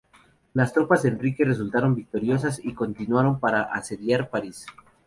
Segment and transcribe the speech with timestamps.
[0.55, 4.65] Las tropas de Enrique resultaron victoriosas y continuaron para asediar París.